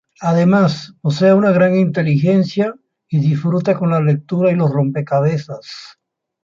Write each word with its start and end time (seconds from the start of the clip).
Además, 0.21 0.95
posee 1.01 1.31
una 1.35 1.51
gran 1.51 1.75
inteligencia, 1.75 2.73
y 3.07 3.19
disfruta 3.19 3.77
con 3.77 3.91
la 3.91 4.01
lectura 4.01 4.49
y 4.51 4.55
los 4.55 4.71
rompecabezas. 4.71 5.99